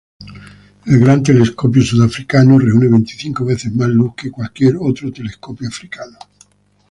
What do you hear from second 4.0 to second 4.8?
que cualquier